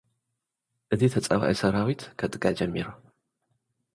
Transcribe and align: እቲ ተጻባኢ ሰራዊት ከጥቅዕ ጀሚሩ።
እቲ 0.93 1.01
ተጻባኢ 1.13 1.51
ሰራዊት 1.61 2.01
ከጥቅዕ 2.19 2.51
ጀሚሩ። 2.61 2.87